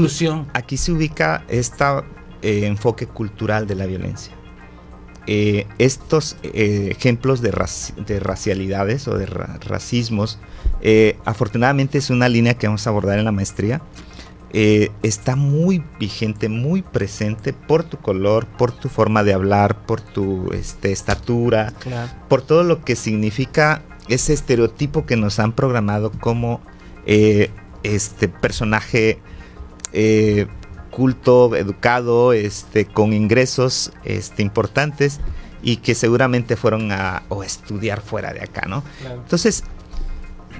aquí 0.53 0.77
se 0.77 0.91
ubica 0.91 1.43
este 1.49 1.72
enfoque 2.41 3.07
cultural 3.07 3.67
de 3.67 3.75
la 3.75 3.85
violencia. 3.85 4.33
Eh, 5.25 5.67
estos 5.77 6.35
eh, 6.43 6.89
ejemplos 6.91 7.41
de, 7.41 7.51
racialidades 7.51 9.07
o 9.07 9.17
de 9.17 9.25
racismos, 9.25 10.39
afortunadamente 11.23 11.97
es 11.97 12.09
una 12.09 12.27
línea 12.27 12.55
que 12.55 12.67
vamos 12.67 12.85
a 12.85 12.89
abordar 12.89 13.19
en 13.19 13.25
la 13.25 13.31
maestría. 13.31 13.81
está 14.51 15.35
muy 15.35 15.83
vigente, 15.97 16.49
muy 16.49 16.81
presente 16.81 17.53
por 17.53 17.83
tu 17.83 17.97
color, 17.97 18.45
por 18.45 18.71
tu 18.71 18.89
forma 18.89 19.23
de 19.23 19.33
hablar, 19.33 19.85
por 19.85 20.01
tu 20.01 20.51
este, 20.51 20.91
estatura, 20.91 21.73
por 22.27 22.41
todo 22.41 22.63
lo 22.63 22.83
que 22.83 22.95
significa 22.95 23.81
ese 24.09 24.33
estereotipo 24.33 25.05
que 25.05 25.15
nos 25.15 25.39
han 25.39 25.53
programado 25.53 26.11
como 26.11 26.59
este 27.05 28.27
personaje 28.27 29.19
culto, 30.93 31.55
educado, 31.55 32.33
este, 32.33 32.85
con 32.85 33.13
ingresos 33.13 33.91
este, 34.03 34.43
importantes 34.43 35.19
y 35.63 35.77
que 35.77 35.95
seguramente 35.95 36.55
fueron 36.55 36.91
a, 36.91 37.23
estudiar 37.43 38.01
fuera 38.01 38.31
de 38.31 38.41
acá, 38.41 38.67
¿no? 38.67 38.83
Entonces, 39.11 39.63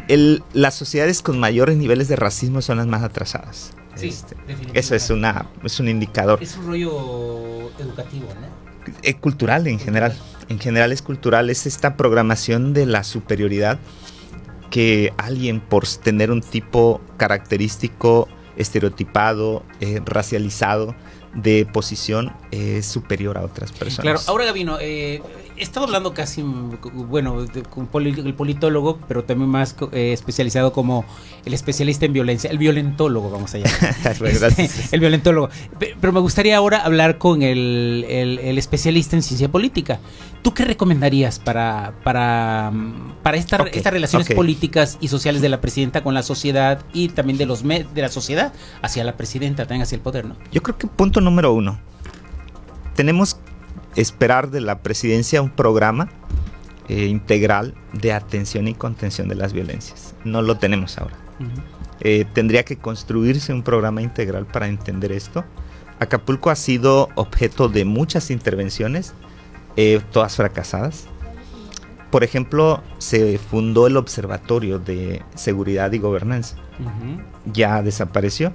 el, 0.08 0.44
las 0.54 0.74
sociedades 0.74 1.22
con 1.22 1.40
mayores 1.40 1.78
niveles 1.78 2.08
de 2.08 2.16
racismo 2.16 2.62
son 2.62 2.78
las 2.78 2.88
más 2.88 3.04
atrasadas. 3.04 3.74
Sí, 3.96 4.08
este, 4.08 4.36
eso 4.74 4.96
es, 4.96 5.10
una, 5.12 5.46
es 5.63 5.80
un 5.80 5.88
indicador. 5.88 6.42
Es 6.42 6.58
un 6.58 6.66
rollo 6.66 7.70
educativo, 7.80 8.28
¿no? 8.34 8.94
Eh, 9.04 9.13
cultural 9.13 9.68
en 9.68 9.78
general. 9.78 10.18
En 10.50 10.60
general 10.60 10.92
es 10.92 11.02
cultural, 11.02 11.50
es 11.52 11.68
esta 11.68 11.96
programación 11.96 12.74
de 12.74 12.86
la 12.86 13.04
superioridad 13.04 13.80
que 14.72 15.13
alguien 15.18 15.60
por 15.60 15.88
tener 15.88 16.32
un 16.32 16.42
tipo 16.42 17.00
característico 17.18 18.28
estereotipado, 18.58 19.64
eh, 19.80 20.02
racializado 20.06 20.96
de 21.34 21.66
posición 21.66 22.34
es 22.52 22.86
superior 22.86 23.38
a 23.38 23.42
otras 23.42 23.72
personas. 23.72 24.02
Claro, 24.02 24.20
ahora 24.28 24.46
Gabino, 24.46 24.78
eh, 24.80 25.22
he 25.58 25.63
estado 25.63 25.86
hablando 25.86 26.13
casi, 26.13 26.42
bueno, 26.42 27.46
con 27.70 27.90
el 28.06 28.34
politólogo, 28.34 29.00
pero 29.08 29.24
también 29.24 29.50
más 29.50 29.75
eh, 29.92 30.13
especializado 30.13 30.74
como 30.74 31.06
el 31.46 31.54
especialista 31.54 32.06
en 32.06 32.13
violencia, 32.13 32.50
el 32.50 32.58
violentólogo, 32.58 33.30
vamos 33.30 33.54
a 33.54 33.60
llamar. 33.60 33.74
Este, 34.24 34.70
el 34.92 35.00
violentólogo. 35.00 35.50
Pero 35.80 36.13
me 36.13 36.20
gustaría 36.20 36.58
ahora 36.58 36.80
hablar 36.80 37.18
con 37.18 37.42
el, 37.42 38.06
especialista 38.58 39.16
en 39.16 39.24
ciencia 39.24 39.50
política. 39.50 40.00
¿Tú 40.42 40.54
qué 40.54 40.66
recomendarías 40.66 41.40
para, 41.40 41.94
para, 42.04 42.72
para 43.22 43.38
estas 43.38 43.94
relaciones 43.94 44.30
políticas 44.30 44.98
y 45.00 45.08
sociales 45.08 45.42
de 45.42 45.50
la 45.50 45.62
presidenta 45.62 46.04
con 46.04 46.13
la 46.13 46.24
sociedad 46.24 46.84
y 46.94 47.10
también 47.10 47.38
de, 47.38 47.46
los 47.46 47.63
de 47.63 47.88
la 47.96 48.10
sociedad 48.10 48.54
hacia 48.82 49.04
la 49.04 49.16
presidenta, 49.16 49.63
también 49.63 49.84
hacia 49.84 49.96
el 49.96 50.02
poder, 50.02 50.25
¿no? 50.25 50.36
Yo 50.52 50.62
creo 50.62 50.78
que 50.78 50.88
punto 50.88 51.22
número 51.24 51.53
uno, 51.53 51.80
tenemos 52.96 53.38
esperar 53.96 54.50
de 54.50 54.62
la 54.62 54.80
presidencia 54.80 55.42
un 55.42 55.50
programa 55.50 56.10
eh, 56.88 57.06
integral 57.06 57.74
de 57.94 58.13
atención 58.13 58.68
y 58.68 58.74
contención 58.74 59.27
de 59.27 59.36
las 59.36 59.53
violencias. 59.53 60.15
No 60.24 60.42
lo 60.42 60.58
tenemos 60.58 60.98
ahora. 60.98 61.15
Eh, 62.00 62.25
tendría 62.34 62.63
que 62.63 62.77
construirse 62.77 63.53
un 63.53 63.63
programa 63.63 64.01
integral 64.01 64.46
para 64.46 64.68
entender 64.68 65.12
esto. 65.12 65.46
Acapulco 66.00 66.50
ha 66.50 66.56
sido 66.56 67.10
objeto 67.15 67.70
de 67.70 67.86
muchas 67.86 68.32
intervenciones, 68.32 69.13
eh, 69.77 70.01
todas 70.12 70.36
fracasadas. 70.36 71.08
Por 72.12 72.24
ejemplo, 72.24 72.84
se 73.00 73.38
fundó 73.38 73.88
el 73.88 73.98
Observatorio 73.98 74.77
de 74.77 75.24
Seguridad 75.36 75.92
y 75.94 76.00
Gobernanza. 76.00 76.58
Ya 77.46 77.82
desapareció 77.82 78.53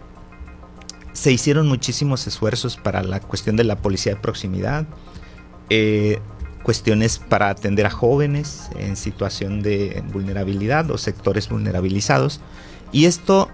se 1.19 1.33
hicieron 1.33 1.67
muchísimos 1.67 2.29
esfuerzos 2.29 2.77
para 2.77 3.03
la 3.03 3.19
cuestión 3.19 3.57
de 3.57 3.65
la 3.65 3.75
policía 3.75 4.15
de 4.15 4.21
proximidad, 4.21 4.87
eh, 5.69 6.21
cuestiones 6.63 7.19
para 7.19 7.51
atender 7.51 7.87
a 7.87 7.91
jóvenes 7.91 8.71
en 8.79 8.95
situación 8.95 9.61
de 9.61 10.05
vulnerabilidad 10.13 10.89
o 10.93 10.97
sectores 10.97 11.49
vulnerabilizados. 11.49 12.41
Y 12.93 13.07
esto, 13.07 13.49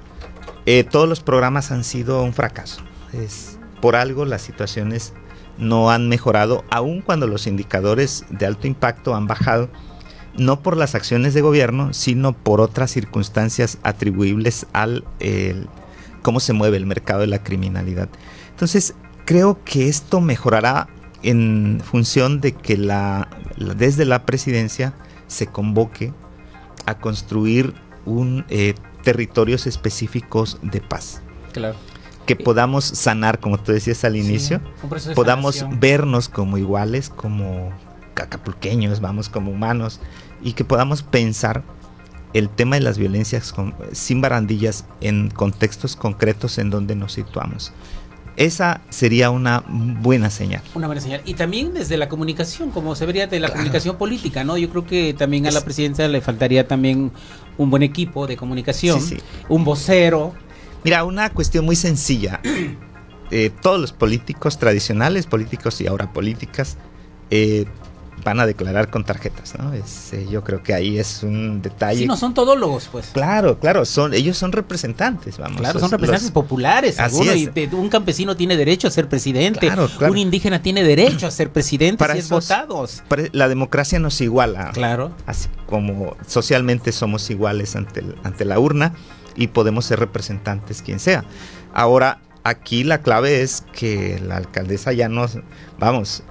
eh, 0.67 0.85
todos 0.85 1.09
los 1.09 1.21
programas 1.21 1.71
han 1.71 1.85
sido 1.85 2.23
un 2.23 2.35
fracaso. 2.35 2.83
Es, 3.15 3.59
por 3.81 3.97
algo 3.97 4.27
las 4.27 4.43
situaciones 4.43 5.15
no 5.57 5.91
han 5.91 6.11
mejorado, 6.11 6.65
aun 6.71 7.01
cuando 7.01 7.27
los 7.27 7.47
indicadores 7.47 8.27
de 8.29 8.45
alto 8.45 8.67
impacto 8.67 9.15
han 9.15 9.27
bajado. 9.27 9.71
no 10.37 10.61
por 10.63 10.77
las 10.77 10.97
acciones 10.97 11.33
de 11.33 11.43
gobierno, 11.43 11.95
sino 11.95 12.33
por 12.33 12.61
otras 12.61 12.91
circunstancias 12.91 13.79
atribuibles 13.85 14.67
al 14.73 15.05
cómo 16.25 16.41
se 16.41 16.55
mueve 16.55 16.79
el 16.79 16.87
mercado 16.87 17.21
de 17.21 17.27
la 17.27 17.45
criminalidad. 17.45 18.09
Entonces, 18.49 18.95
creo 19.27 19.63
que 19.63 19.89
esto 19.89 20.23
mejorará 20.23 20.89
en 21.23 21.83
función 21.85 22.41
de 22.41 22.53
que 22.53 22.79
la, 22.79 23.29
desde 23.77 24.07
la 24.07 24.25
presidencia 24.25 24.95
se 25.27 25.47
convoque 25.47 26.15
a 26.87 26.99
construir 26.99 27.75
un 28.07 28.47
eh, 28.49 28.75
territorios 29.03 29.67
específicos 29.67 30.59
de 30.63 30.81
paz. 30.81 31.21
Claro. 31.53 31.77
Que 32.25 32.37
podamos 32.37 32.87
sanar, 32.87 33.39
como 33.39 33.59
tú 33.59 33.73
decías 33.73 34.03
al 34.05 34.17
inicio, 34.17 34.63
podamos 35.15 35.67
vernos 35.79 36.31
como 36.31 36.57
iguales, 36.57 37.11
como 37.11 37.71
cacapulqueños, 38.15 39.01
vamos, 39.01 39.29
como 39.29 39.51
humanos, 39.51 40.01
y 40.43 40.55
que 40.55 40.65
podamos 40.65 41.03
pensar 41.03 41.65
el 42.35 42.51
tema 42.51 42.77
de 42.77 42.83
las 42.83 42.99
violencias 42.99 43.55
sin 43.93 44.21
barandillas 44.21 44.85
en 45.01 45.31
contextos 45.31 45.97
concretos 45.97 46.59
en 46.59 46.69
donde 46.69 46.97
nos 46.97 47.13
situamos. 47.13 47.73
Esa 48.37 48.81
sería 48.91 49.31
una 49.31 49.63
buena 49.69 50.29
señal. 50.29 50.61
Una 50.75 50.89
buena 50.89 51.01
señal. 51.01 51.23
Y 51.25 51.35
también 51.35 51.73
desde 51.73 51.97
la 51.97 52.09
comunicación, 52.09 52.73
como 52.73 52.97
se 52.97 53.07
vería 53.07 53.29
de 53.29 53.39
la 53.39 53.51
comunicación 53.51 53.97
política, 53.97 54.43
¿no? 54.43 54.59
Yo 54.59 54.69
creo 54.71 54.85
que 54.85 55.15
también 55.15 55.47
a 55.47 55.53
la 55.53 55.61
presidencia 55.63 56.09
le 56.09 56.21
faltaría 56.21 56.67
también 56.67 57.13
un 57.57 57.71
buen 57.71 57.85
equipo 57.85 58.27
de 58.27 58.37
comunicación, 58.37 59.01
un 59.49 59.65
vocero. 59.65 60.35
Mira, 60.83 61.05
una 61.05 61.31
cuestión 61.31 61.65
muy 61.65 61.77
sencilla. 61.77 62.41
Eh, 63.31 63.51
todos 63.63 63.81
los 63.81 63.93
políticos 63.93 64.59
tradicionales, 64.59 65.27
políticos 65.27 65.81
y 65.81 65.87
ahora 65.87 66.13
políticas, 66.13 66.77
eh, 67.31 67.65
van 68.23 68.41
a 68.41 68.47
declarar 68.47 68.91
con 68.91 69.05
tarjetas, 69.05 69.55
¿no? 69.59 69.73
Eh, 69.75 69.83
yo 70.31 70.45
creo 70.45 70.63
que 70.63 70.75
ahí 70.75 70.99
es 70.99 71.23
un 71.23 71.63
detalle. 71.63 72.01
Sí, 72.01 72.07
no 72.07 72.17
son 72.17 72.35
todólogos, 72.35 72.89
pues. 72.91 73.07
Claro, 73.13 73.59
claro, 73.59 73.85
son 73.85 74.15
ellos 74.15 74.37
son 74.37 74.53
representantes, 74.53 75.39
vamos. 75.39 75.61
Claro, 75.61 75.81
son 75.81 75.91
representantes 75.91 76.31
populares, 76.31 77.01
así 77.01 77.51
y 77.55 77.75
un 77.75 77.89
campesino 77.89 78.37
tiene 78.37 78.57
derecho 78.57 78.89
a 78.89 78.91
ser 78.91 79.09
presidente, 79.09 79.71
un 80.09 80.19
indígena 80.19 80.63
tiene 80.63 80.83
derecho 80.85 81.27
a 81.27 81.31
ser 81.31 81.51
presidente 81.51 81.99
Para 81.99 82.15
si 82.15 82.21
es 82.21 82.29
votados. 82.29 83.03
La 83.33 83.49
democracia 83.49 83.99
nos 83.99 84.21
iguala. 84.21 84.71
Claro. 84.73 85.13
Así 85.27 85.49
como 85.67 86.17
socialmente 86.27 86.93
somos 86.93 87.29
iguales 87.31 87.77
ante 87.77 88.05
ante 88.23 88.45
la 88.45 88.59
urna 88.59 88.93
y 89.37 89.49
podemos 89.49 89.85
ser 89.87 89.99
representantes 89.99 90.83
quien 90.83 91.01
sea. 91.01 91.25
Ahora 91.73 92.21
aquí 92.45 92.85
la 92.85 92.99
clave 92.99 93.43
es 93.43 93.65
que 93.73 94.21
la 94.21 94.37
alcaldesa 94.37 94.93
ya 94.93 95.09
nos, 95.09 95.39
vamos, 95.79 96.23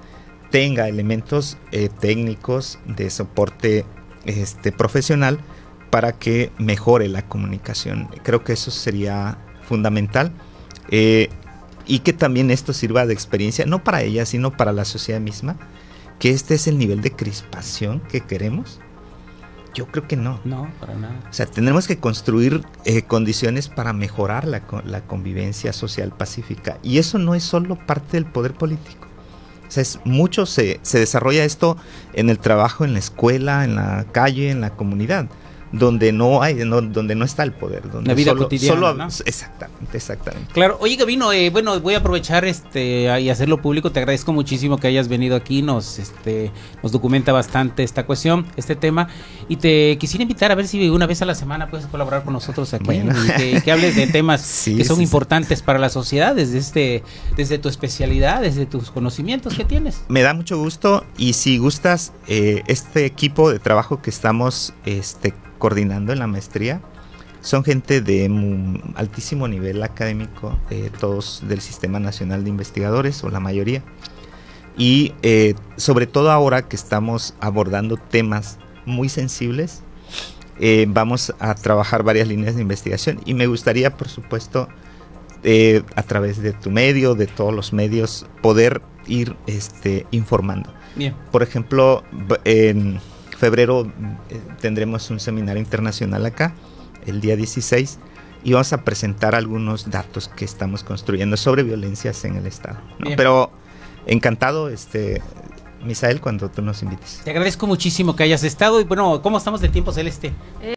tenga 0.50 0.88
elementos 0.88 1.58
eh, 1.72 1.88
técnicos 2.00 2.78
de 2.86 3.10
soporte 3.10 3.84
este, 4.24 4.72
profesional 4.72 5.38
para 5.90 6.12
que 6.12 6.50
mejore 6.58 7.08
la 7.08 7.22
comunicación. 7.22 8.08
Creo 8.22 8.42
que 8.44 8.54
eso 8.54 8.70
sería 8.70 9.38
fundamental. 9.62 10.32
Eh, 10.90 11.28
y 11.86 12.00
que 12.00 12.12
también 12.12 12.50
esto 12.50 12.72
sirva 12.72 13.06
de 13.06 13.12
experiencia, 13.12 13.66
no 13.66 13.84
para 13.84 14.02
ella, 14.02 14.24
sino 14.24 14.56
para 14.56 14.72
la 14.72 14.84
sociedad 14.84 15.20
misma, 15.20 15.56
que 16.18 16.30
este 16.30 16.54
es 16.54 16.66
el 16.66 16.78
nivel 16.78 17.02
de 17.02 17.12
crispación 17.12 18.00
que 18.00 18.22
queremos. 18.22 18.80
Yo 19.74 19.86
creo 19.88 20.06
que 20.06 20.16
no. 20.16 20.40
No, 20.44 20.70
para 20.80 20.94
nada. 20.94 21.20
O 21.28 21.32
sea, 21.32 21.46
tenemos 21.46 21.86
que 21.86 21.98
construir 21.98 22.64
eh, 22.84 23.02
condiciones 23.02 23.68
para 23.68 23.92
mejorar 23.92 24.46
la, 24.46 24.62
la 24.84 25.00
convivencia 25.02 25.72
social 25.72 26.12
pacífica. 26.16 26.78
Y 26.82 26.98
eso 26.98 27.18
no 27.18 27.34
es 27.34 27.42
solo 27.42 27.76
parte 27.76 28.16
del 28.16 28.24
poder 28.24 28.54
político 28.54 29.08
es 29.78 30.00
mucho 30.04 30.46
se, 30.46 30.80
se 30.82 30.98
desarrolla 30.98 31.44
esto 31.44 31.76
en 32.12 32.30
el 32.30 32.38
trabajo, 32.38 32.84
en 32.84 32.92
la 32.92 32.98
escuela, 32.98 33.64
en 33.64 33.76
la 33.76 34.06
calle, 34.12 34.50
en 34.50 34.60
la 34.60 34.70
comunidad 34.70 35.28
donde 35.72 36.12
no 36.12 36.42
hay, 36.42 36.54
donde 36.54 37.14
no 37.14 37.24
está 37.24 37.42
el 37.42 37.52
poder, 37.52 37.90
donde 37.90 38.08
la 38.08 38.14
vida 38.14 38.34
cotidiana. 38.34 39.08
Exactamente, 39.24 39.96
exactamente. 39.96 40.52
Claro, 40.52 40.78
oye 40.80 40.96
Gabino, 40.96 41.32
eh, 41.32 41.50
bueno, 41.50 41.80
voy 41.80 41.94
a 41.94 41.98
aprovechar 41.98 42.44
este 42.44 43.20
y 43.20 43.28
hacerlo 43.28 43.60
público. 43.60 43.90
Te 43.90 44.00
agradezco 44.00 44.32
muchísimo 44.32 44.78
que 44.78 44.86
hayas 44.88 45.08
venido 45.08 45.36
aquí, 45.36 45.62
nos 45.62 45.98
este 45.98 46.52
nos 46.82 46.92
documenta 46.92 47.32
bastante 47.32 47.82
esta 47.82 48.06
cuestión, 48.06 48.46
este 48.56 48.76
tema, 48.76 49.08
y 49.48 49.56
te 49.56 49.98
quisiera 49.98 50.22
invitar 50.22 50.52
a 50.52 50.54
ver 50.54 50.68
si 50.68 50.88
una 50.88 51.06
vez 51.06 51.22
a 51.22 51.24
la 51.24 51.34
semana 51.34 51.68
puedes 51.68 51.86
colaborar 51.86 52.24
con 52.24 52.32
nosotros 52.32 52.72
aquí 52.74 52.90
y 52.92 53.60
que, 53.60 53.72
hables 53.72 53.96
de 53.96 54.06
temas 54.06 54.62
que 54.76 54.84
son 54.84 55.00
importantes 55.00 55.62
para 55.62 55.78
la 55.78 55.88
sociedad 55.88 56.34
desde 56.34 56.58
este, 56.58 57.02
desde 57.36 57.58
tu 57.58 57.68
especialidad, 57.68 58.42
desde 58.42 58.66
tus 58.66 58.90
conocimientos 58.90 59.54
que 59.54 59.64
tienes. 59.64 60.02
Me 60.08 60.22
da 60.22 60.34
mucho 60.34 60.58
gusto 60.58 61.04
y 61.16 61.32
si 61.32 61.58
gustas 61.58 62.12
eh, 62.28 62.62
este 62.66 63.04
equipo 63.06 63.50
de 63.50 63.58
trabajo 63.58 64.00
que 64.00 64.10
estamos 64.10 64.72
este 64.84 65.34
coordinando 65.64 66.12
en 66.12 66.18
la 66.18 66.26
maestría 66.26 66.82
son 67.40 67.64
gente 67.64 68.02
de 68.02 68.30
altísimo 68.96 69.48
nivel 69.48 69.82
académico, 69.82 70.58
eh, 70.68 70.90
todos 71.00 71.42
del 71.48 71.62
Sistema 71.62 71.98
Nacional 71.98 72.44
de 72.44 72.50
Investigadores 72.50 73.24
o 73.24 73.30
la 73.30 73.40
mayoría. 73.40 73.82
Y 74.76 75.14
eh, 75.22 75.54
sobre 75.78 76.06
todo 76.06 76.30
ahora 76.30 76.68
que 76.68 76.76
estamos 76.76 77.32
abordando 77.40 77.96
temas 77.96 78.58
muy 78.84 79.08
sensibles, 79.08 79.80
eh, 80.60 80.84
vamos 80.86 81.32
a 81.38 81.54
trabajar 81.54 82.02
varias 82.02 82.28
líneas 82.28 82.56
de 82.56 82.60
investigación 82.60 83.22
y 83.24 83.32
me 83.32 83.46
gustaría, 83.46 83.96
por 83.96 84.08
supuesto, 84.08 84.68
a 85.94 86.02
través 86.02 86.42
de 86.42 86.52
tu 86.52 86.70
medio, 86.70 87.14
de 87.14 87.26
todos 87.26 87.54
los 87.54 87.72
medios, 87.72 88.26
poder 88.42 88.82
ir 89.06 89.34
este, 89.46 90.06
informando. 90.10 90.70
Por 91.32 91.42
ejemplo, 91.42 92.04
en 92.44 93.00
febrero 93.36 93.90
eh, 94.30 94.40
tendremos 94.60 95.10
un 95.10 95.20
seminario 95.20 95.60
internacional 95.60 96.24
acá, 96.26 96.54
el 97.06 97.20
día 97.20 97.36
16, 97.36 97.98
y 98.44 98.52
vamos 98.52 98.72
a 98.72 98.82
presentar 98.82 99.34
algunos 99.34 99.90
datos 99.90 100.28
que 100.28 100.44
estamos 100.44 100.84
construyendo 100.84 101.36
sobre 101.36 101.62
violencias 101.62 102.24
en 102.24 102.36
el 102.36 102.46
Estado. 102.46 102.78
Pero 103.16 103.50
encantado, 104.06 104.68
este, 104.68 105.22
Misael, 105.84 106.20
cuando 106.20 106.50
tú 106.50 106.62
nos 106.62 106.82
invites. 106.82 107.20
Te 107.24 107.30
agradezco 107.30 107.66
muchísimo 107.66 108.16
que 108.16 108.22
hayas 108.22 108.42
estado 108.44 108.80
y 108.80 108.84
bueno, 108.84 109.20
¿cómo 109.22 109.38
estamos 109.38 109.60
de 109.60 109.68
tiempo 109.68 109.92
celeste? 109.92 110.32